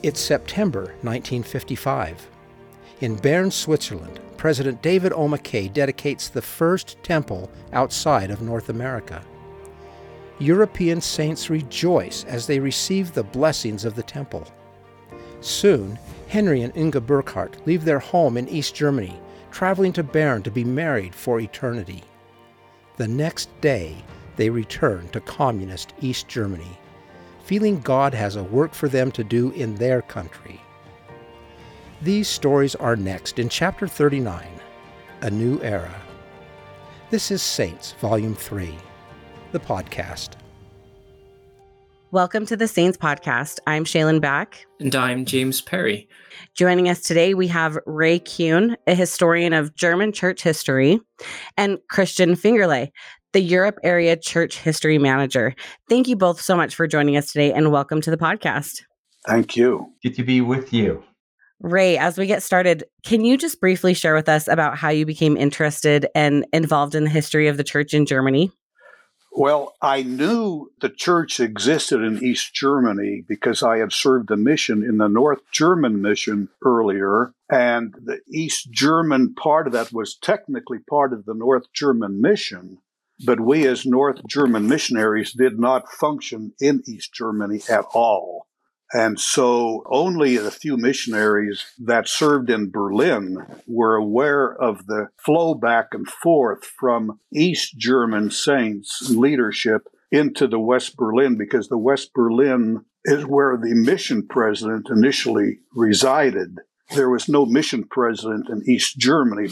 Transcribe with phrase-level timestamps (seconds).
[0.00, 2.28] It's September 1955.
[3.00, 5.26] In Bern, Switzerland, President David O.
[5.26, 9.24] McKay dedicates the first temple outside of North America.
[10.38, 14.46] European saints rejoice as they receive the blessings of the temple.
[15.40, 19.18] Soon, Henry and Inge Burkhardt leave their home in East Germany,
[19.50, 22.04] traveling to Bern to be married for eternity.
[22.98, 23.96] The next day,
[24.36, 26.78] they return to communist East Germany,
[27.48, 30.60] feeling God has a work for them to do in their country.
[32.02, 34.46] These stories are next in Chapter 39
[35.22, 35.98] A New Era.
[37.08, 38.74] This is Saints, Volume 3,
[39.52, 40.32] the podcast.
[42.10, 43.58] Welcome to the Saints Podcast.
[43.66, 44.66] I'm Shaylin Back.
[44.80, 46.08] And I'm James Perry.
[46.54, 51.00] Joining us today, we have Ray Kuhn, a historian of German church history,
[51.56, 52.88] and Christian Fingerle,
[53.32, 55.54] the Europe Area Church History Manager.
[55.88, 58.82] Thank you both so much for joining us today and welcome to the podcast.
[59.26, 59.92] Thank you.
[60.02, 61.04] Good to be with you.
[61.60, 65.04] Ray, as we get started, can you just briefly share with us about how you
[65.04, 68.52] became interested and involved in the history of the church in Germany?
[69.32, 74.82] Well, I knew the church existed in East Germany because I had served a mission
[74.82, 77.32] in the North German mission earlier.
[77.50, 82.78] And the East German part of that was technically part of the North German mission.
[83.24, 88.46] But we, as North German missionaries, did not function in East Germany at all.
[88.92, 95.54] And so only a few missionaries that served in Berlin were aware of the flow
[95.54, 102.14] back and forth from East German saints leadership into the West Berlin because the West
[102.14, 106.58] Berlin is where the mission president initially resided.
[106.94, 109.48] There was no mission president in East Germany.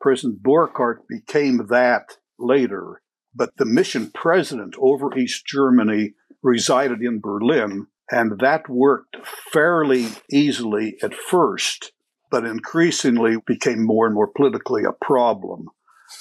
[0.00, 3.00] President Burkhardt became that later.
[3.34, 9.16] But the mission president over East Germany resided in Berlin and that worked
[9.52, 11.92] fairly easily at first,
[12.30, 15.68] but increasingly became more and more politically a problem.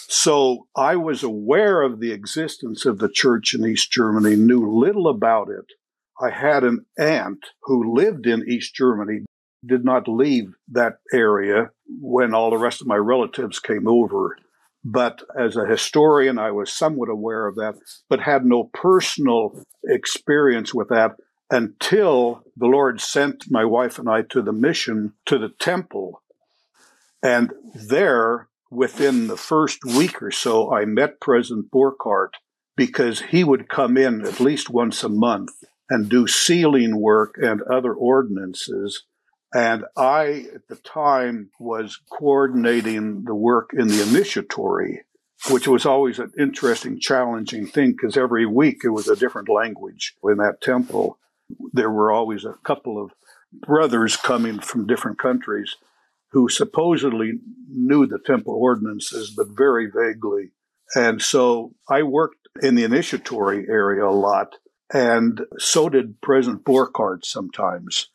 [0.07, 5.09] So I was aware of the existence of the church in East Germany, knew little
[5.09, 5.65] about it.
[6.21, 9.25] I had an aunt who lived in East Germany,
[9.67, 14.37] did not leave that area when all the rest of my relatives came over.
[14.83, 17.75] But as a historian, I was somewhat aware of that,
[18.09, 21.11] but had no personal experience with that
[21.51, 26.23] until the Lord sent my wife and I to the mission to the temple.
[27.21, 32.35] And there, within the first week or so, I met President Burkhardt
[32.75, 35.51] because he would come in at least once a month
[35.89, 39.03] and do sealing work and other ordinances.
[39.53, 45.01] And I, at the time, was coordinating the work in the initiatory,
[45.49, 50.15] which was always an interesting, challenging thing because every week it was a different language
[50.23, 51.19] in that temple
[51.73, 53.11] there were always a couple of
[53.53, 55.75] brothers coming from different countries
[56.31, 57.33] who supposedly
[57.69, 60.51] knew the temple ordinances, but very vaguely.
[60.95, 64.55] And so I worked in the initiatory area a lot,
[64.93, 68.07] and so did President Burkhardt sometimes.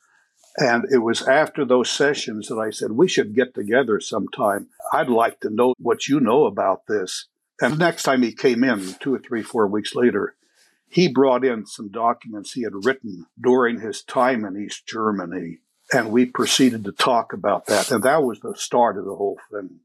[0.58, 4.68] And it was after those sessions that I said, we should get together sometime.
[4.92, 7.26] I'd like to know what you know about this.
[7.60, 10.34] And the next time he came in, two or three, four weeks later,
[10.88, 15.58] he brought in some documents he had written during his time in East Germany,
[15.92, 17.90] and we proceeded to talk about that.
[17.90, 19.80] And that was the start of the whole thing.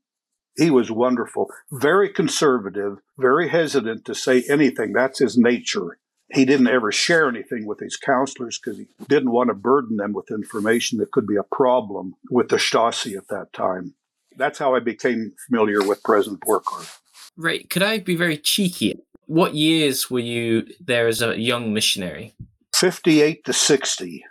[0.58, 4.94] He was wonderful, very conservative, very hesitant to say anything.
[4.94, 5.98] That's his nature.
[6.34, 10.14] He didn't ever share anything with his counselors because he didn't want to burden them
[10.14, 13.96] with information that could be a problem with the Stasi at that time.
[14.38, 16.88] That's how I became familiar with President Burkhardt.
[17.36, 17.70] Right.
[17.70, 22.34] Could I be very cheeky what years were you there as a young missionary?
[22.76, 24.26] 58 to 60.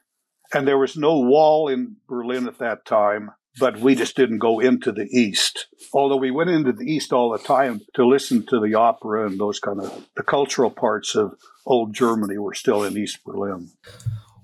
[0.53, 4.61] And there was no wall in Berlin at that time, but we just didn't go
[4.61, 5.67] into the East.
[5.93, 9.39] Although we went into the East all the time to listen to the opera and
[9.39, 11.35] those kind of the cultural parts of
[11.67, 13.71] old Germany were still in East Berlin.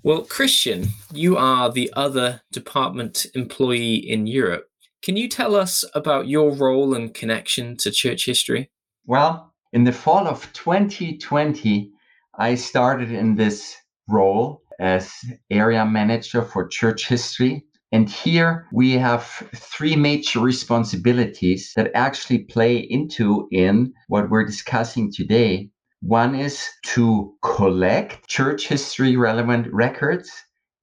[0.03, 4.69] Well, Christian, you are the other department employee in Europe.
[5.03, 8.71] Can you tell us about your role and connection to church history?
[9.05, 11.91] Well, in the fall of 2020,
[12.39, 13.77] I started in this
[14.09, 15.13] role as
[15.51, 17.65] area manager for church history.
[17.97, 25.11] And here we have three major responsibilities that actually play into in what we're discussing
[25.11, 25.71] today.
[26.03, 30.31] One is to collect church history relevant records.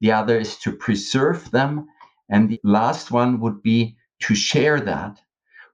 [0.02, 1.86] The other is to preserve them.
[2.32, 5.22] And the last one would be to share that.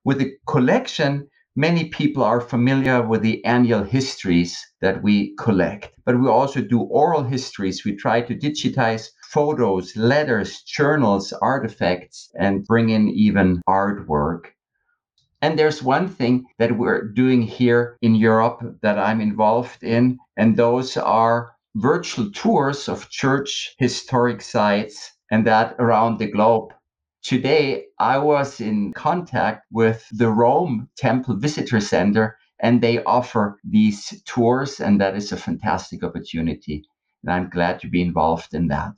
[0.04, 6.18] With the collection, Many people are familiar with the annual histories that we collect, but
[6.18, 7.84] we also do oral histories.
[7.84, 14.46] We try to digitize photos, letters, journals, artifacts, and bring in even artwork.
[15.42, 20.58] And there's one thing that we're doing here in Europe that I'm involved in, and
[20.58, 26.74] those are virtual tours of church historic sites and that around the globe.
[27.22, 34.24] Today, I was in contact with the Rome Temple Visitor Center, and they offer these
[34.26, 36.84] tours, and that is a fantastic opportunity.
[37.24, 38.94] And I'm glad to be involved in that.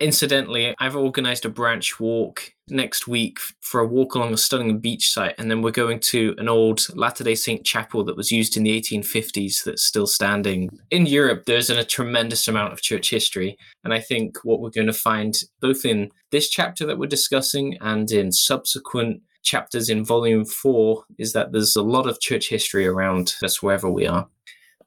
[0.00, 5.10] Incidentally, I've organized a branch walk next week for a walk along a stunning beach
[5.10, 8.56] site, and then we're going to an old Latter day Saint chapel that was used
[8.56, 10.68] in the 1850s that's still standing.
[10.90, 14.86] In Europe, there's a tremendous amount of church history, and I think what we're going
[14.88, 20.44] to find both in this chapter that we're discussing and in subsequent chapters in volume
[20.44, 24.28] four is that there's a lot of church history around us wherever we are.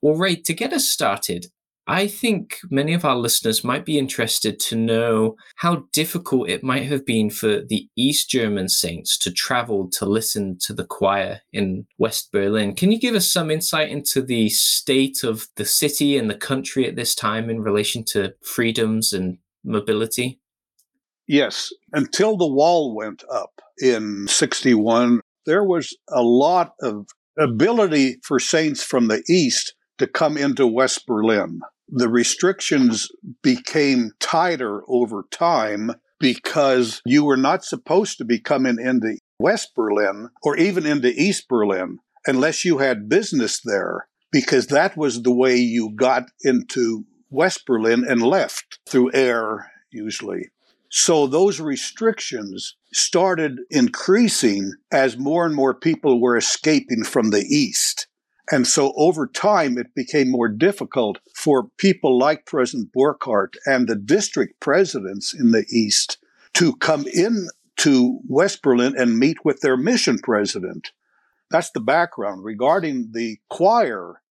[0.01, 1.47] Well, Ray, to get us started,
[1.89, 6.83] I think many of our listeners might be interested to know how difficult it might
[6.83, 11.87] have been for the East German saints to travel to listen to the choir in
[11.97, 12.75] West Berlin.
[12.75, 16.87] Can you give us some insight into the state of the city and the country
[16.87, 20.39] at this time in relation to freedoms and mobility?
[21.25, 21.73] Yes.
[21.91, 27.07] Until the wall went up in 61, there was a lot of
[27.39, 33.09] ability for saints from the East to come into West Berlin the restrictions
[33.41, 40.29] became tighter over time because you were not supposed to be coming into West Berlin
[40.43, 45.55] or even into East Berlin unless you had business there, because that was the way
[45.55, 50.49] you got into West Berlin and left through air, usually.
[50.91, 58.07] So those restrictions started increasing as more and more people were escaping from the East.
[58.51, 63.95] And so over time, it became more difficult for people like President Burkhardt and the
[63.95, 66.17] district presidents in the East
[66.55, 67.47] to come in
[67.77, 70.91] to West Berlin and meet with their mission president.
[71.51, 72.43] That's the background.
[72.43, 74.21] Regarding the choir,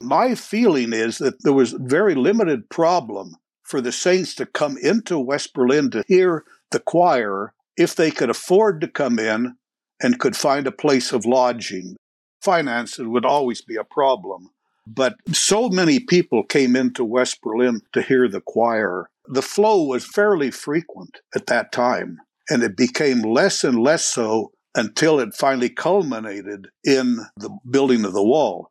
[0.00, 5.18] my feeling is that there was very limited problem for the saints to come into
[5.18, 9.56] West Berlin to hear the choir if they could afford to come in
[10.02, 11.96] and could find a place of lodging
[12.42, 14.50] finances would always be a problem.
[14.86, 19.10] But so many people came into West Berlin to hear the choir.
[19.26, 22.18] The flow was fairly frequent at that time,
[22.48, 28.14] and it became less and less so until it finally culminated in the building of
[28.14, 28.70] the wall.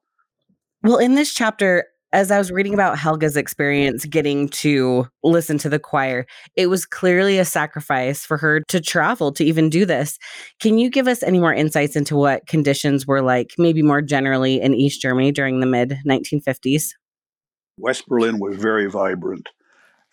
[0.81, 5.69] Well, in this chapter, as I was reading about Helga's experience getting to listen to
[5.69, 6.25] the choir,
[6.55, 10.17] it was clearly a sacrifice for her to travel to even do this.
[10.61, 14.61] Can you give us any more insights into what conditions were like, maybe more generally
[14.61, 16.93] in East Germany during the mid 1950s?
[17.77, 19.49] West Berlin was very vibrant,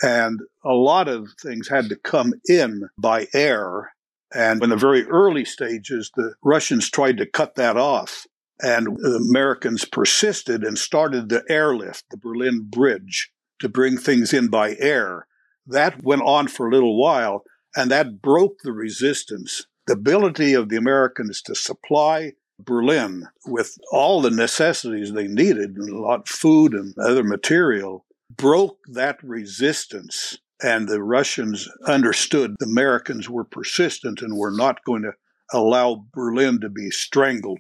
[0.03, 3.93] and a lot of things had to come in by air.
[4.35, 8.27] And in the very early stages, the Russians tried to cut that off
[8.63, 13.31] and the Americans persisted and started the airlift, the Berlin Bridge,
[13.61, 15.27] to bring things in by air.
[15.67, 19.67] That went on for a little while, and that broke the resistance.
[19.87, 25.99] The ability of the Americans to supply Berlin with all the necessities they needed, a
[25.99, 30.39] lot of food and other material, broke that resistance.
[30.63, 35.13] And the Russians understood the Americans were persistent and were not going to
[35.53, 37.59] allow Berlin to be strangled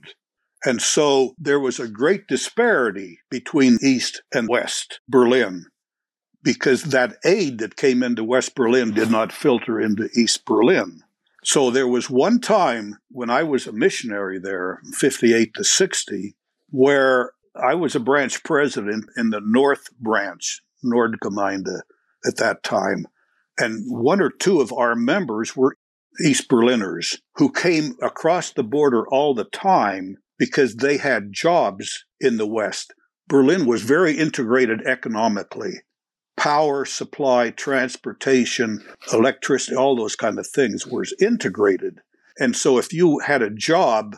[0.64, 5.66] and so there was a great disparity between East and West Berlin
[6.42, 11.00] because that aid that came into West Berlin did not filter into East Berlin.
[11.42, 16.34] So there was one time when I was a missionary there, 58 to 60,
[16.70, 21.80] where I was a branch president in the North Branch, Nordgemeinde,
[22.26, 23.06] at that time.
[23.58, 25.76] And one or two of our members were
[26.24, 32.36] East Berliners who came across the border all the time because they had jobs in
[32.36, 32.94] the West.
[33.28, 35.80] Berlin was very integrated economically.
[36.36, 42.00] Power supply, transportation, electricity, all those kind of things was integrated.
[42.38, 44.16] And so if you had a job,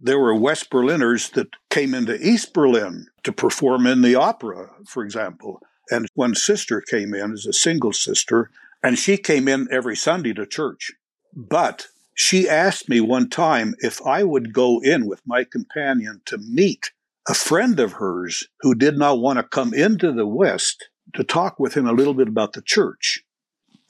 [0.00, 5.04] there were West Berliners that came into East Berlin to perform in the opera, for
[5.04, 5.60] example.
[5.90, 8.50] And one sister came in as a single sister,
[8.82, 10.92] and she came in every Sunday to church.
[11.34, 11.88] But
[12.18, 16.90] she asked me one time if I would go in with my companion to meet
[17.28, 21.60] a friend of hers who did not want to come into the West to talk
[21.60, 23.22] with him a little bit about the church.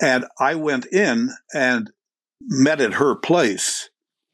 [0.00, 1.90] And I went in and
[2.42, 3.88] met at her place,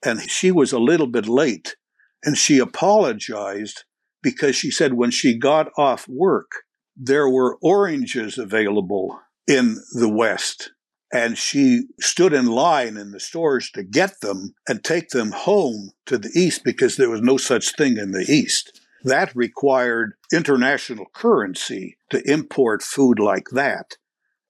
[0.05, 1.77] and she was a little bit late.
[2.25, 3.85] And she apologized
[4.25, 6.51] because she said when she got off work,
[6.97, 10.73] there were oranges available in the West.
[11.15, 15.93] And she stood in line in the stores to get them and take them home
[16.07, 18.81] to the East because there was no such thing in the East.
[19.05, 23.97] That required international currency to import food like that.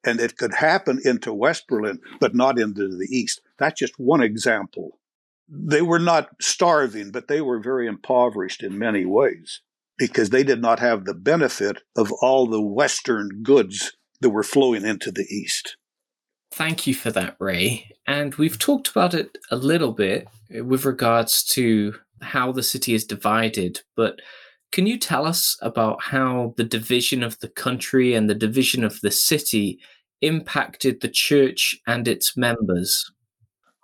[0.07, 3.43] And it could happen into West Berlin, but not into the East.
[3.59, 4.99] That's just one example.
[5.47, 9.61] They were not starving, but they were very impoverished in many ways
[9.99, 13.93] because they did not have the benefit of all the Western goods
[14.23, 15.77] that were flowing into the East.
[16.55, 17.91] Thank you for that, Ray.
[18.07, 22.95] And we've talked about it a little bit uh, with regards to how the city
[22.95, 24.21] is divided, but
[24.71, 29.01] can you tell us about how the division of the country and the division of
[29.01, 29.81] the city
[30.21, 33.11] impacted the church and its members?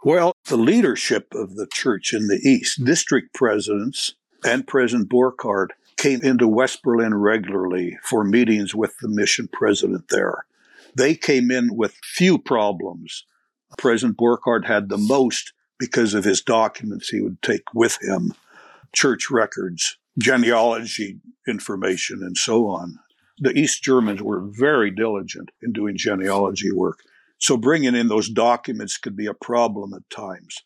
[0.04, 6.20] Well, the leadership of the church in the East, district presidents and President Burkhardt, came
[6.22, 10.44] into West Berlin regularly for meetings with the mission president there.
[10.96, 13.24] They came in with few problems.
[13.78, 18.34] President Burkhardt had the most because of his documents he would take with him
[18.92, 22.98] church records, genealogy information, and so on.
[23.38, 26.98] The East Germans were very diligent in doing genealogy work.
[27.38, 30.56] So bringing in those documents could be a problem at times.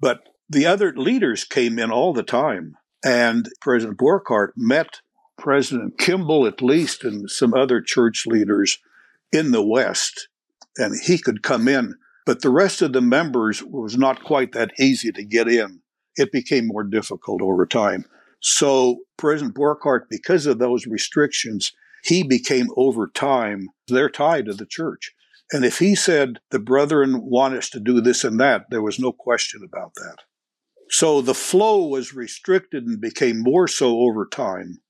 [0.00, 2.76] But the other leaders came in all the time.
[3.04, 5.00] And President Burkhardt met
[5.38, 8.78] President Kimball, at least, and some other church leaders
[9.36, 10.28] in the West.
[10.76, 11.94] And he could come in.
[12.24, 15.80] But the rest of the members was not quite that easy to get in.
[16.16, 18.04] It became more difficult over time.
[18.40, 24.66] So President Burkhardt, because of those restrictions, he became over time, their tie to the
[24.66, 25.12] church.
[25.52, 28.98] And if he said the brethren want us to do this and that, there was
[28.98, 30.16] no question about that.
[30.90, 34.80] So the flow was restricted and became more so over time.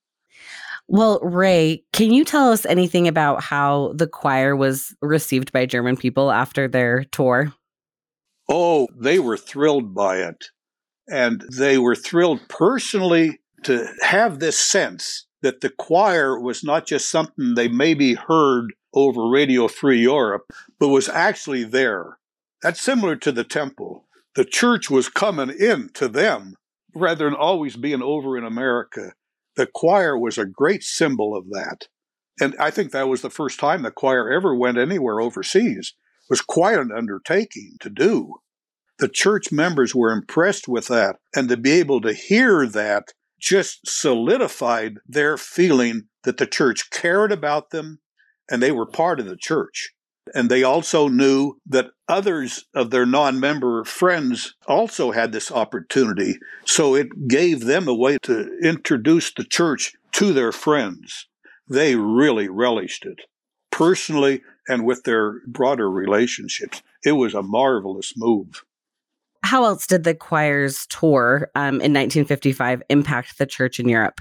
[0.88, 5.96] Well, Ray, can you tell us anything about how the choir was received by German
[5.96, 7.52] people after their tour?
[8.48, 10.46] Oh, they were thrilled by it.
[11.08, 17.10] And they were thrilled personally to have this sense that the choir was not just
[17.10, 22.18] something they maybe heard over Radio Free Europe, but was actually there.
[22.62, 26.54] That's similar to the temple the church was coming in to them
[26.94, 29.12] rather than always being over in America.
[29.56, 31.88] The choir was a great symbol of that.
[32.40, 35.94] And I think that was the first time the choir ever went anywhere overseas.
[36.22, 38.34] It was quite an undertaking to do.
[38.98, 43.80] The church members were impressed with that, and to be able to hear that just
[43.86, 48.00] solidified their feeling that the church cared about them
[48.50, 49.92] and they were part of the church.
[50.34, 56.38] And they also knew that others of their non member friends also had this opportunity.
[56.64, 61.28] So it gave them a way to introduce the church to their friends.
[61.68, 63.20] They really relished it
[63.70, 66.82] personally and with their broader relationships.
[67.04, 68.64] It was a marvelous move.
[69.44, 74.20] How else did the choir's tour um, in 1955 impact the church in Europe?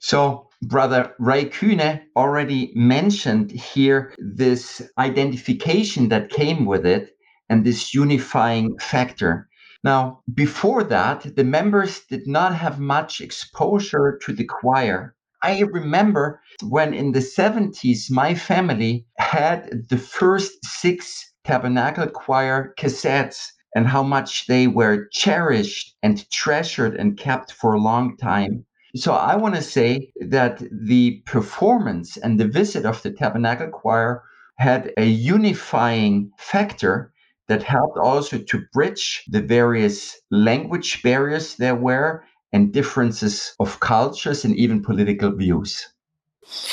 [0.00, 7.16] So, Brother Ray Kühne already mentioned here this identification that came with it
[7.48, 9.48] and this unifying factor.
[9.82, 15.14] Now, before that, the members did not have much exposure to the choir.
[15.42, 23.50] I remember when in the 70s, my family had the first six tabernacle choir cassettes
[23.74, 28.66] and how much they were cherished and treasured and kept for a long time.
[28.96, 34.22] So I want to say that the performance and the visit of the Tabernacle Choir
[34.56, 37.12] had a unifying factor
[37.48, 44.44] that helped also to bridge the various language barriers there were and differences of cultures
[44.44, 45.88] and even political views.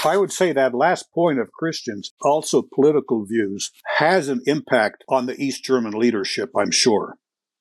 [0.04, 5.28] I would say that last point of Christians, also political views, has an impact on
[5.28, 7.18] the East German leadership, I'm sure.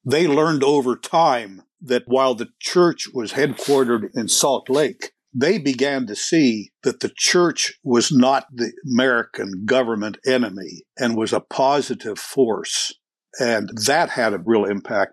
[0.09, 6.07] They learned over time that while the church was headquartered in Salt Lake, they began
[6.07, 12.19] to see that the church was not the American government enemy and was a positive
[12.19, 12.95] force.
[13.41, 15.13] And that had a real impact.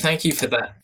[0.00, 0.76] Thank you for that.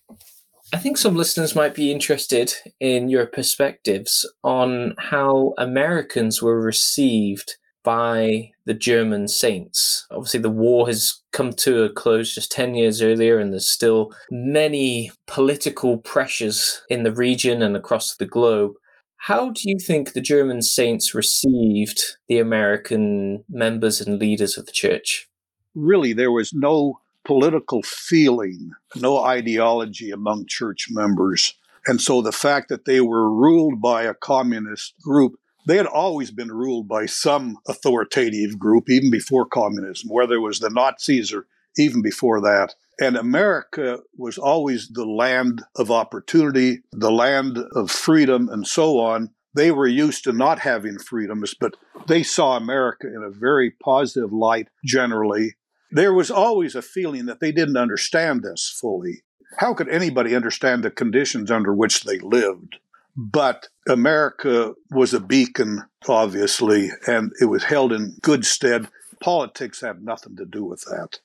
[0.72, 7.54] I think some listeners might be interested in your perspectives on how Americans were received
[7.84, 10.06] by the German saints.
[10.10, 14.12] Obviously, the war has come to a close just 10 years earlier, and there's still
[14.30, 18.72] many political pressures in the region and across the globe.
[19.18, 24.72] How do you think the German saints received the American members and leaders of the
[24.72, 25.28] church?
[25.74, 31.54] Really, there was no political feeling, no ideology among church members.
[31.86, 35.34] And so the fact that they were ruled by a communist group
[35.66, 40.60] they had always been ruled by some authoritative group, even before communism, whether it was
[40.60, 42.74] the Nazis or even before that.
[43.00, 49.30] And America was always the land of opportunity, the land of freedom, and so on.
[49.54, 54.32] They were used to not having freedoms, but they saw America in a very positive
[54.32, 55.54] light generally.
[55.90, 59.22] There was always a feeling that they didn't understand this fully.
[59.58, 62.76] How could anybody understand the conditions under which they lived?
[63.16, 68.88] But America was a beacon, obviously, and it was held in good stead.
[69.20, 71.20] Politics had nothing to do with that.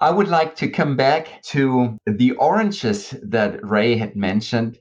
[0.00, 4.78] I would like to come back to the oranges that Ray had mentioned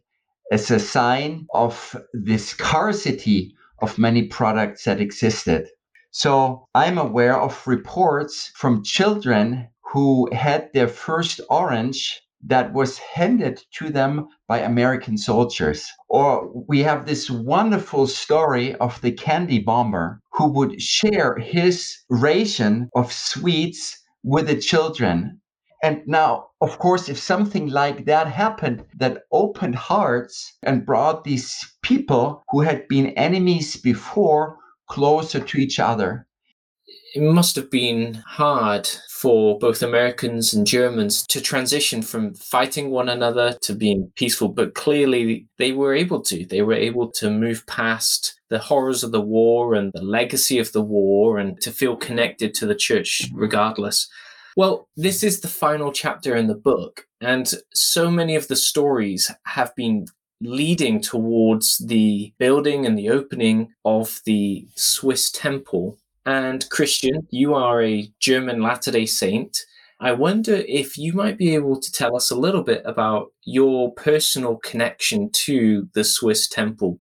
[0.52, 5.68] as a sign of the scarcity of many products that existed.
[6.12, 13.64] So I'm aware of reports from children who had their first orange that was handed
[13.72, 15.88] to them by American soldiers.
[16.10, 22.90] Or we have this wonderful story of the candy bomber who would share his ration
[22.96, 25.40] of sweets with the children.
[25.82, 31.76] And now, of course, if something like that happened, that opened hearts and brought these
[31.82, 34.58] people who had been enemies before
[34.90, 36.26] closer to each other.
[37.14, 43.08] It must have been hard for both Americans and Germans to transition from fighting one
[43.08, 46.44] another to being peaceful, but clearly they were able to.
[46.44, 50.72] They were able to move past the horrors of the war and the legacy of
[50.72, 54.10] the war and to feel connected to the church regardless.
[54.58, 59.32] Well, this is the final chapter in the book, and so many of the stories
[59.46, 60.08] have been
[60.42, 67.82] leading towards the building and the opening of the Swiss temple and Christian, you are
[67.82, 69.58] a German Latter day Saint.
[70.00, 73.94] I wonder if you might be able to tell us a little bit about your
[73.94, 77.00] personal connection to the Swiss temple.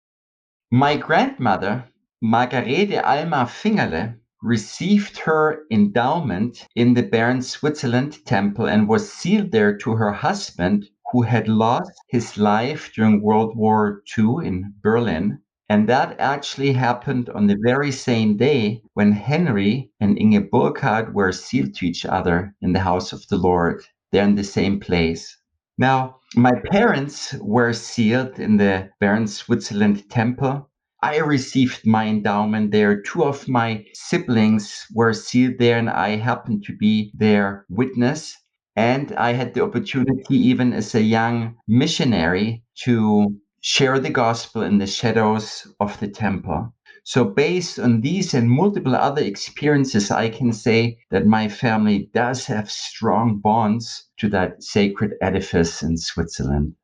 [0.72, 1.86] My grandmother,
[2.22, 4.14] Margarete Alma Fingerle,
[4.44, 10.90] received her endowment in the Bern, Switzerland temple and was sealed there to her husband,
[11.12, 15.40] who had lost his life during World War II in Berlin.
[15.72, 21.32] And that actually happened on the very same day when Henry and Inge Burkhardt were
[21.32, 23.82] sealed to each other in the house of the Lord.
[24.12, 25.38] They're in the same place.
[25.78, 30.70] Now, my parents were sealed in the Bern, Switzerland temple.
[31.02, 33.02] I received my endowment there.
[33.02, 38.38] Two of my siblings were sealed there, and I happened to be their witness.
[38.76, 44.80] And I had the opportunity, even as a young missionary, to share the gospel in
[44.80, 46.74] the shadows of the temple.
[47.04, 52.46] So, based on these and multiple other experiences, I can say that my family does
[52.46, 56.76] have strong bonds to that sacred edifice in Switzerland.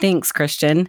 [0.00, 0.88] Thanks, Christian.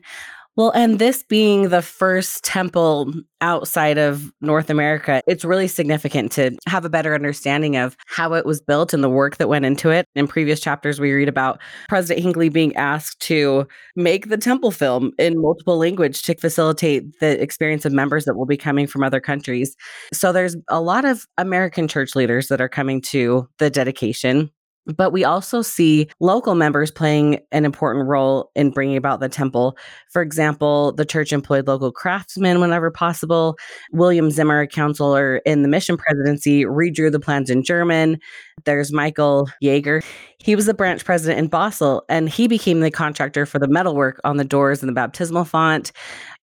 [0.59, 6.51] Well, and this being the first temple outside of North America, it's really significant to
[6.67, 9.89] have a better understanding of how it was built and the work that went into
[9.89, 10.05] it.
[10.15, 15.13] In previous chapters, we read about President Hinckley being asked to make the temple film
[15.17, 19.21] in multiple language to facilitate the experience of members that will be coming from other
[19.21, 19.77] countries.
[20.11, 24.51] So there's a lot of American church leaders that are coming to the dedication
[24.95, 29.77] but we also see local members playing an important role in bringing about the temple.
[30.09, 33.57] For example, the church employed local craftsmen whenever possible.
[33.91, 38.19] William Zimmer, a counselor in the mission presidency, redrew the plans in German.
[38.65, 40.01] There's Michael Jaeger.
[40.39, 44.19] He was the branch president in Basel, and he became the contractor for the metalwork
[44.23, 45.91] on the doors and the baptismal font.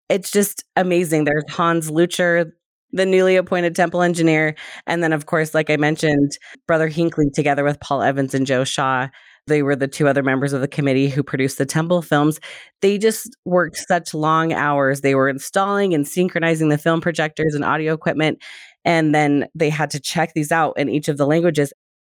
[0.08, 1.24] It's just amazing.
[1.24, 2.52] There's Hans Leutscher,
[2.92, 4.54] the newly appointed temple engineer.
[4.86, 8.64] And then, of course, like I mentioned, Brother Hinckley, together with Paul Evans and Joe
[8.64, 9.08] Shaw,
[9.46, 12.40] they were the two other members of the committee who produced the temple films.
[12.82, 15.00] They just worked such long hours.
[15.00, 18.42] They were installing and synchronizing the film projectors and audio equipment.
[18.84, 21.72] And then they had to check these out in each of the languages.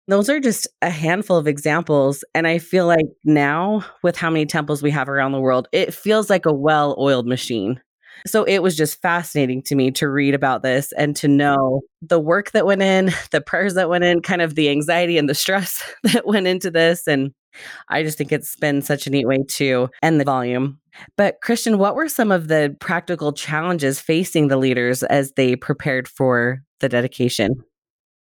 [0.07, 2.25] Those are just a handful of examples.
[2.35, 5.93] And I feel like now, with how many temples we have around the world, it
[5.93, 7.79] feels like a well oiled machine.
[8.27, 12.19] So it was just fascinating to me to read about this and to know the
[12.19, 15.35] work that went in, the prayers that went in, kind of the anxiety and the
[15.35, 17.07] stress that went into this.
[17.07, 17.33] And
[17.89, 20.79] I just think it's been such a neat way to end the volume.
[21.17, 26.09] But, Christian, what were some of the practical challenges facing the leaders as they prepared
[26.09, 27.63] for the dedication?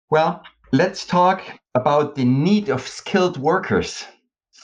[0.09, 1.41] Well, let's talk
[1.73, 4.05] about the need of skilled workers.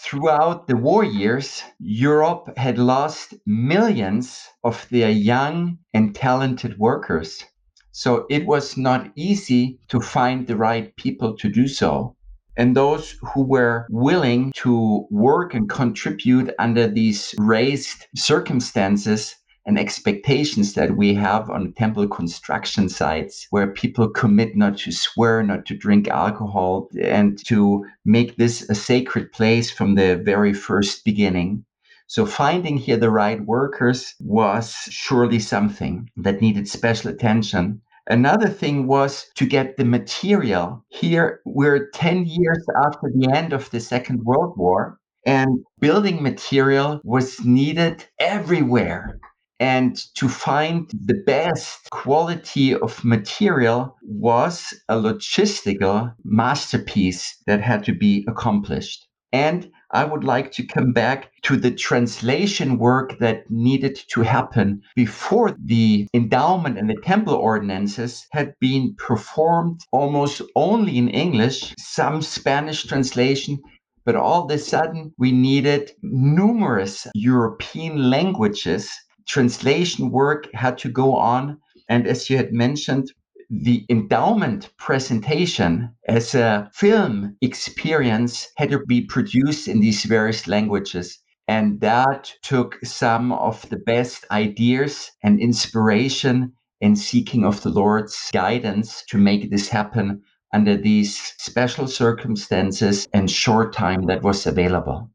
[0.03, 7.43] Throughout the war years, Europe had lost millions of their young and talented workers.
[7.91, 12.15] So it was not easy to find the right people to do so.
[12.57, 19.35] And those who were willing to work and contribute under these raised circumstances
[19.65, 25.43] and expectations that we have on temple construction sites where people commit not to swear,
[25.43, 31.05] not to drink alcohol, and to make this a sacred place from the very first
[31.05, 31.63] beginning.
[32.07, 37.81] So finding here the right workers was surely something that needed special attention.
[38.07, 40.83] Another thing was to get the material.
[40.89, 46.99] Here, we're 10 years after the end of the Second World War, and building material
[47.05, 49.19] was needed everywhere.
[49.61, 57.93] And to find the best quality of material was a logistical masterpiece that had to
[57.93, 59.07] be accomplished.
[59.31, 64.81] And I would like to come back to the translation work that needed to happen
[64.95, 72.23] before the endowment and the temple ordinances had been performed almost only in English, some
[72.23, 73.59] Spanish translation,
[74.05, 78.89] but all of a sudden we needed numerous European languages
[79.31, 81.57] translation work had to go on.
[81.87, 83.13] And as you had mentioned,
[83.49, 91.17] the endowment presentation as a film experience had to be produced in these various languages.
[91.47, 98.29] And that took some of the best ideas and inspiration and seeking of the Lord's
[98.33, 100.21] guidance to make this happen
[100.53, 105.09] under these special circumstances and short time that was available.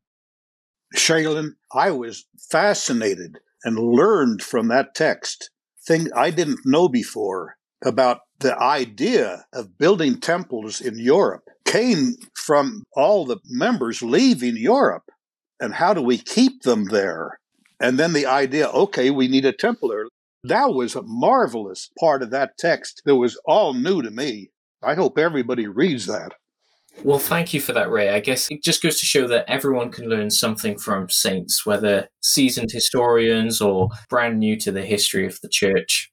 [0.95, 5.51] Shaylin, I was fascinated and learned from that text
[5.87, 12.85] things I didn't know before about the idea of building temples in Europe came from
[12.95, 15.11] all the members leaving Europe.
[15.59, 17.41] And how do we keep them there?
[17.81, 20.07] And then the idea, okay, we need a temple there.
[20.45, 24.51] That was a marvelous part of that text that was all new to me.
[24.83, 26.33] I hope everybody reads that.
[27.05, 28.09] Well, thank you for that, Ray.
[28.09, 32.09] I guess it just goes to show that everyone can learn something from saints, whether
[32.21, 36.11] seasoned historians or brand new to the history of the church.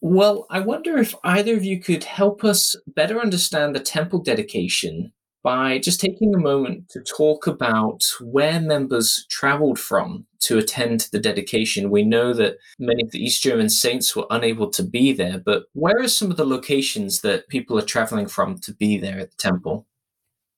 [0.00, 5.12] Well, I wonder if either of you could help us better understand the temple dedication
[5.42, 11.20] by just taking a moment to talk about where members traveled from to attend the
[11.20, 11.90] dedication.
[11.90, 15.66] We know that many of the East German saints were unable to be there, but
[15.72, 19.30] where are some of the locations that people are traveling from to be there at
[19.30, 19.86] the temple?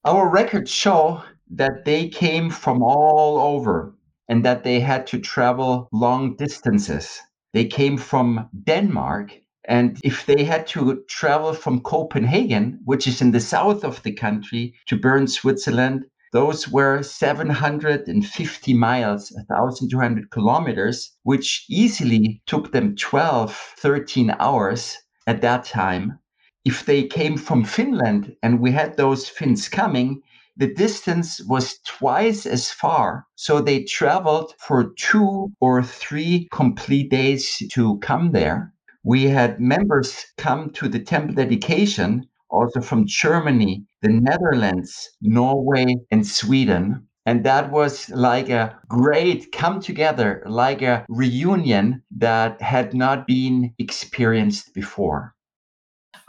[0.09, 3.95] Our records show that they came from all over
[4.27, 7.21] and that they had to travel long distances.
[7.53, 9.39] They came from Denmark.
[9.67, 14.15] And if they had to travel from Copenhagen, which is in the south of the
[14.15, 23.55] country, to Bern, Switzerland, those were 750 miles, 1,200 kilometers, which easily took them 12,
[23.77, 26.19] 13 hours at that time.
[26.65, 30.23] If they came from Finland and we had those Finns coming,
[30.57, 33.27] the distance was twice as far.
[33.37, 38.73] So they traveled for two or three complete days to come there.
[39.05, 46.27] We had members come to the temple dedication also from Germany, the Netherlands, Norway, and
[46.27, 47.07] Sweden.
[47.25, 53.75] And that was like a great come together, like a reunion that had not been
[53.79, 55.35] experienced before.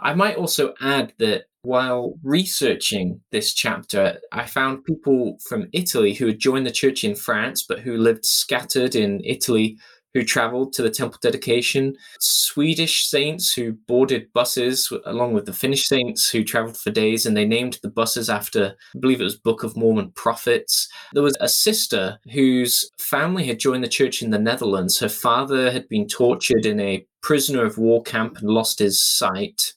[0.01, 6.27] I might also add that while researching this chapter, I found people from Italy who
[6.27, 9.77] had joined the church in France, but who lived scattered in Italy,
[10.13, 15.87] who traveled to the temple dedication, Swedish saints who boarded buses along with the Finnish
[15.87, 19.37] saints who traveled for days, and they named the buses after, I believe it was
[19.37, 20.87] Book of Mormon prophets.
[21.13, 24.97] There was a sister whose family had joined the church in the Netherlands.
[24.99, 29.73] Her father had been tortured in a prisoner of war camp and lost his sight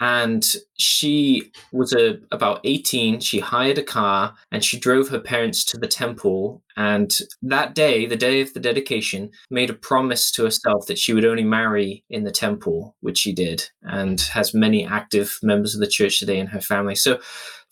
[0.00, 5.64] and she was a, about 18 she hired a car and she drove her parents
[5.64, 6.62] to the temple.
[6.76, 11.14] And that day the day of the dedication made a promise to herself that she
[11.14, 15.80] would only marry in the temple which she did and has many active members of
[15.80, 16.94] the church today in her family.
[16.94, 17.18] So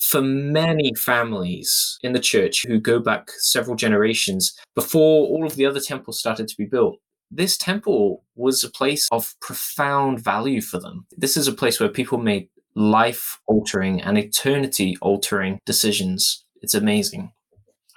[0.01, 5.67] for many families in the church who go back several generations before all of the
[5.67, 6.99] other temples started to be built
[7.31, 11.07] this temple was a place of profound value for them.
[11.17, 16.45] This is a place where people made life altering and eternity altering decisions.
[16.63, 17.33] It's amazing.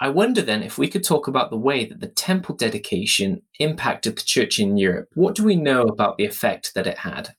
[0.00, 4.16] I wonder then if we could talk about the way that the temple dedication impacted
[4.16, 5.08] the church in Europe.
[5.14, 7.30] What do we know about the effect that it had?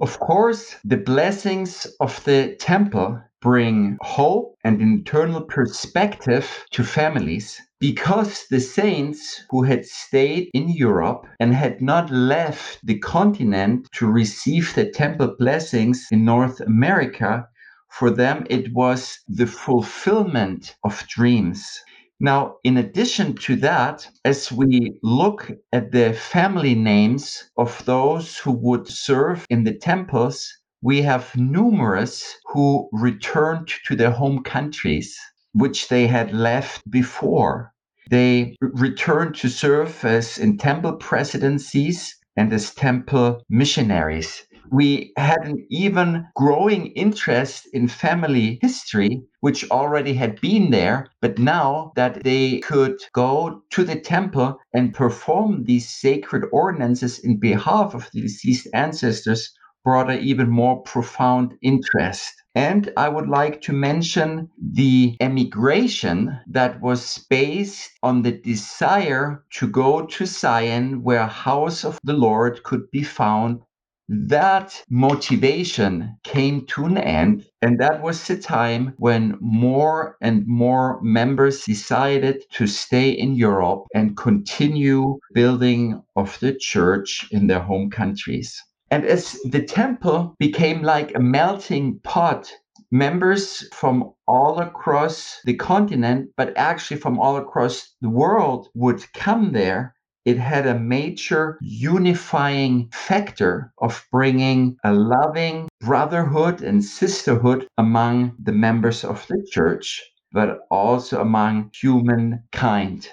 [0.00, 8.46] Of course, the blessings of the temple bring hope and internal perspective to families because
[8.50, 14.74] the saints who had stayed in Europe and had not left the continent to receive
[14.74, 17.46] the temple blessings in North America,
[17.88, 21.80] for them it was the fulfillment of dreams.
[22.20, 28.50] Now, in addition to that, as we look at the family names of those who
[28.50, 35.16] would serve in the temples, we have numerous who returned to their home countries,
[35.58, 37.72] which they had left before.
[38.10, 45.66] They returned to serve as in temple presidencies and as temple missionaries we had an
[45.70, 51.06] even growing interest in family history, which already had been there.
[51.20, 57.38] But now that they could go to the temple and perform these sacred ordinances in
[57.38, 59.52] behalf of the deceased ancestors,
[59.84, 62.34] brought an even more profound interest.
[62.58, 69.68] And I would like to mention the emigration that was based on the desire to
[69.68, 73.60] go to Zion, where house of the Lord could be found
[74.08, 77.46] that motivation came to an end.
[77.62, 83.84] And that was the time when more and more members decided to stay in Europe
[83.94, 88.60] and continue building of the church in their home countries.
[88.90, 92.50] And as the temple became like a melting pot,
[92.90, 99.52] members from all across the continent, but actually from all across the world would come
[99.52, 99.94] there
[100.28, 108.52] it had a major unifying factor of bringing a loving brotherhood and sisterhood among the
[108.52, 113.08] members of the church, but also among humankind.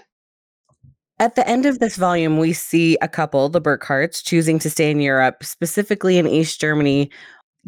[1.19, 4.91] At the end of this volume, we see a couple, the Burkhardts, choosing to stay
[4.91, 7.09] in Europe, specifically in East Germany.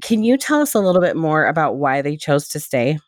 [0.02, 3.00] Can you tell us a little bit more about why they chose to stay?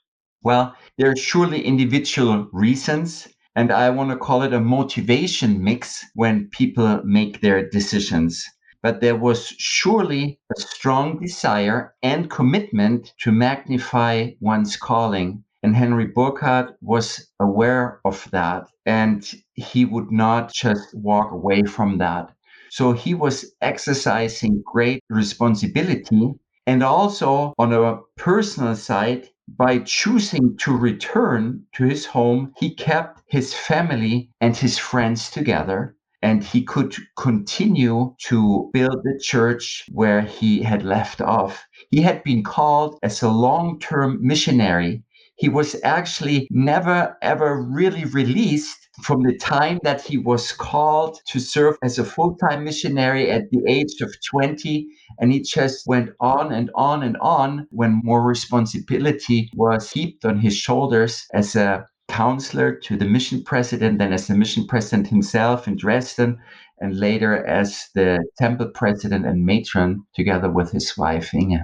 [0.42, 3.28] Well, there are surely individual reasons
[3.60, 8.46] and I want to call it a motivation mix when people make their decisions.
[8.82, 15.44] But there was surely a strong desire and commitment to magnify one's calling.
[15.62, 18.70] And Henry Burkhardt was aware of that.
[18.86, 22.34] And he would not just walk away from that.
[22.70, 26.34] So he was exercising great responsibility.
[26.68, 33.24] And also on a personal side, by choosing to return to his home, he kept
[33.28, 35.96] his family and his friends together.
[36.22, 41.66] And he could continue to build the church where he had left off.
[41.90, 45.04] He had been called as a long term missionary.
[45.40, 51.40] He was actually never ever really released from the time that he was called to
[51.40, 54.86] serve as a full time missionary at the age of 20.
[55.18, 60.40] And he just went on and on and on when more responsibility was heaped on
[60.40, 65.70] his shoulders as a counselor to the mission president, then as the mission president himself
[65.70, 66.38] in Dresden,
[66.82, 71.62] and later as the temple president and matron together with his wife, Inge.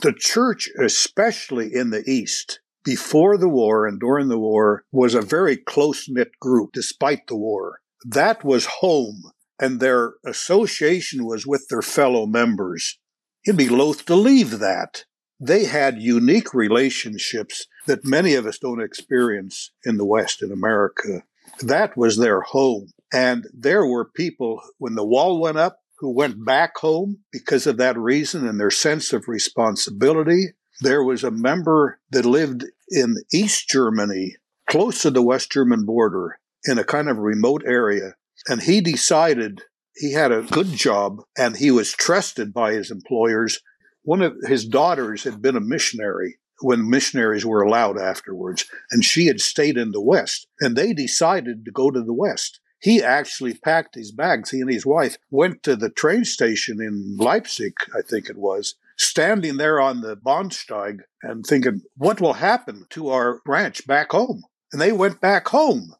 [0.00, 5.20] The church, especially in the East, before the war and during the war was a
[5.20, 7.80] very close knit group despite the war.
[8.02, 9.24] That was home,
[9.60, 12.98] and their association was with their fellow members.
[13.44, 15.04] You'd be loath to leave that.
[15.38, 21.24] They had unique relationships that many of us don't experience in the West, in America.
[21.60, 22.86] That was their home.
[23.12, 27.76] And there were people, when the wall went up, who went back home because of
[27.76, 33.68] that reason and their sense of responsibility there was a member that lived in East
[33.68, 34.36] Germany,
[34.68, 38.14] close to the West German border, in a kind of remote area.
[38.48, 39.62] And he decided
[39.96, 43.60] he had a good job and he was trusted by his employers.
[44.02, 49.26] One of his daughters had been a missionary when missionaries were allowed afterwards, and she
[49.26, 50.48] had stayed in the West.
[50.60, 52.60] And they decided to go to the West.
[52.80, 54.50] He actually packed his bags.
[54.50, 58.74] He and his wife went to the train station in Leipzig, I think it was,
[58.98, 64.42] standing there on the Bahnsteig and thinking, what will happen to our branch back home?
[64.72, 65.94] And they went back home.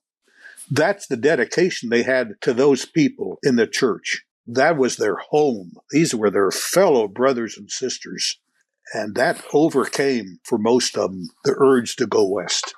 [0.71, 4.25] That's the dedication they had to those people in the church.
[4.47, 5.73] That was their home.
[5.91, 8.39] These were their fellow brothers and sisters.
[8.93, 12.75] And that overcame, for most of them, the urge to go west.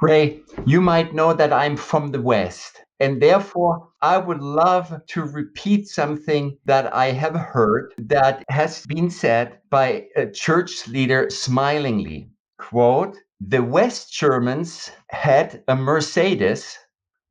[0.00, 2.80] Ray, you might know that I'm from the West.
[3.02, 9.10] And therefore, I would love to repeat something that I have heard that has been
[9.10, 12.30] said by a church leader smilingly.
[12.58, 16.78] Quote, the West Germans had a Mercedes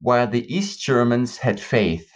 [0.01, 2.10] while the East Germans had faith.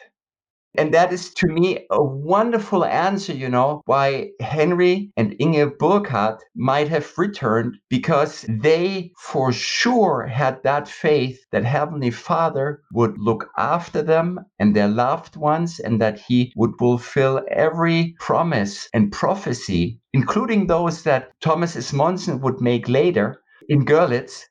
[0.78, 6.44] And that is to me a wonderful answer, you know, why Henry and Inge Burkhardt
[6.56, 13.50] might have returned because they for sure had that faith that Heavenly Father would look
[13.58, 20.00] after them and their loved ones and that He would fulfill every promise and prophecy,
[20.14, 21.94] including those that Thomas S.
[21.94, 24.44] Monson would make later in Görlitz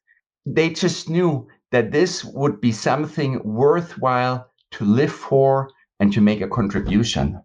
[0.47, 6.41] they just knew that this would be something worthwhile to live for and to make
[6.41, 7.41] a contribution.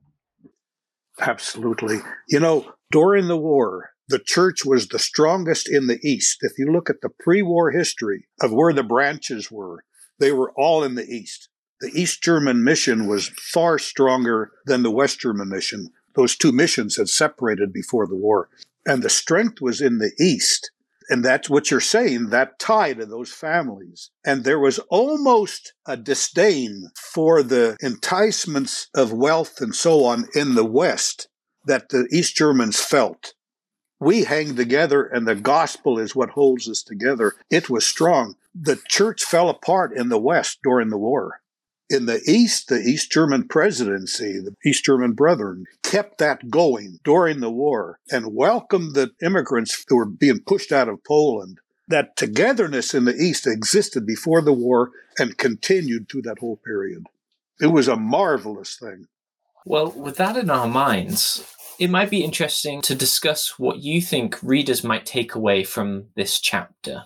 [1.20, 2.00] Absolutely.
[2.28, 6.40] You know, during the war, the church was the strongest in the East.
[6.42, 9.84] If you look at the pre war history of where the branches were,
[10.20, 11.50] they were all in the East.
[11.82, 15.90] The East German mission was far stronger than the West German mission.
[16.16, 18.50] Those two missions had separated before the war.
[18.86, 20.72] And the strength was in the East.
[21.10, 24.12] And that's what you're saying, that tie to those families.
[24.24, 30.54] And there was almost a disdain for the enticements of wealth and so on in
[30.54, 31.28] the West
[31.66, 33.34] that the East Germans felt.
[34.00, 37.34] We hang together, and the gospel is what holds us together.
[37.50, 38.36] It was strong.
[38.56, 41.39] The church fell apart in the West during the war.
[41.90, 47.40] In the East, the East German presidency, the East German Brethren, kept that going during
[47.40, 51.60] the war and welcomed the immigrants who were being pushed out of Poland.
[51.88, 57.08] That togetherness in the East existed before the war and continued through that whole period.
[57.60, 59.08] It was a marvelous thing.
[59.66, 61.44] Well, with that in our minds,
[61.80, 66.40] it might be interesting to discuss what you think readers might take away from this
[66.40, 67.06] chapter.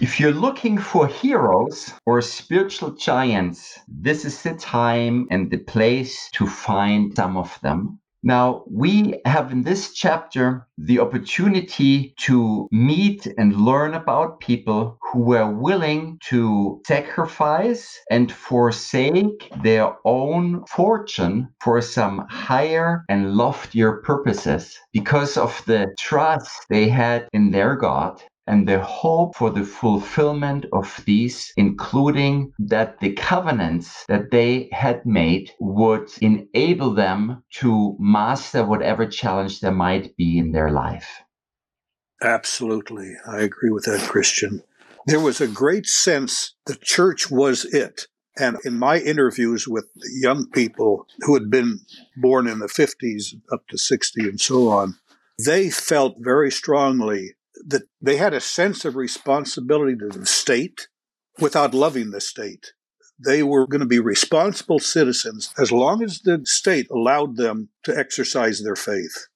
[0.00, 6.30] If you're looking for heroes or spiritual giants, this is the time and the place
[6.32, 8.00] to find some of them.
[8.22, 15.20] Now, we have in this chapter the opportunity to meet and learn about people who
[15.20, 24.78] were willing to sacrifice and forsake their own fortune for some higher and loftier purposes
[24.92, 30.66] because of the trust they had in their God and the hope for the fulfillment
[30.72, 38.64] of these, including that the covenants that they had made would enable them to master
[38.64, 41.22] whatever challenge there might be in their life.
[42.22, 43.14] Absolutely.
[43.26, 44.62] I agree with that, Christian.
[45.06, 48.06] There was a great sense the church was it.
[48.36, 51.80] And in my interviews with young people who had been
[52.16, 54.96] born in the 50s up to 60 and so on,
[55.44, 57.33] they felt very strongly
[57.66, 60.88] that they had a sense of responsibility to the state
[61.38, 62.72] without loving the state.
[63.24, 67.96] They were going to be responsible citizens as long as the state allowed them to
[67.96, 69.28] exercise their faith.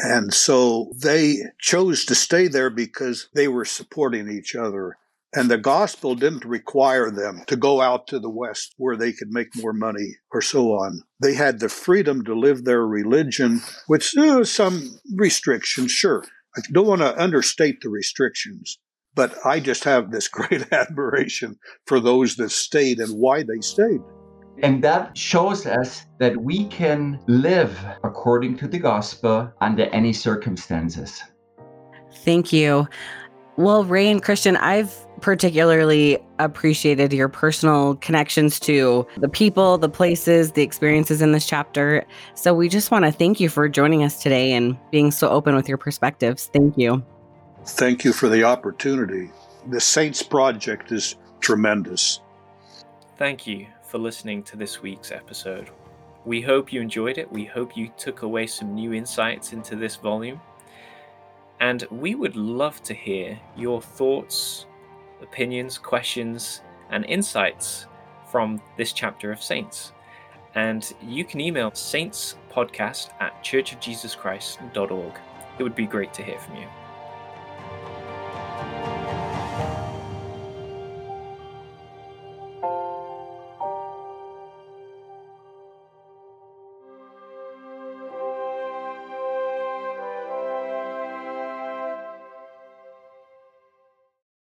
[0.00, 4.96] And so they chose to stay there because they were supporting each other.
[5.34, 9.28] And the gospel didn't require them to go out to the West where they could
[9.30, 11.02] make more money or so on.
[11.20, 16.24] They had the freedom to live their religion with uh, some restrictions, sure.
[16.56, 18.78] I don't want to understate the restrictions,
[19.14, 24.00] but I just have this great admiration for those that stayed and why they stayed.
[24.62, 31.22] And that shows us that we can live according to the gospel under any circumstances.
[32.24, 32.88] Thank you.
[33.56, 40.52] Well, Ray and Christian, I've particularly appreciated your personal connections to the people, the places,
[40.52, 42.04] the experiences in this chapter.
[42.34, 45.54] So we just want to thank you for joining us today and being so open
[45.54, 46.50] with your perspectives.
[46.52, 47.02] Thank you.
[47.64, 49.30] Thank you for the opportunity.
[49.68, 52.20] The Saints Project is tremendous.
[53.16, 55.70] Thank you for listening to this week's episode.
[56.24, 57.30] We hope you enjoyed it.
[57.30, 60.40] We hope you took away some new insights into this volume.
[61.60, 64.66] And we would love to hear your thoughts,
[65.22, 67.86] opinions, questions, and insights
[68.30, 69.92] from this chapter of Saints.
[70.54, 75.14] And you can email saintspodcast at churchofjesuschrist.org.
[75.58, 76.66] It would be great to hear from you.